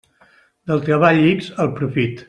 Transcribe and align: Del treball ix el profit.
Del 0.71 0.81
treball 0.87 1.23
ix 1.33 1.51
el 1.67 1.73
profit. 1.81 2.19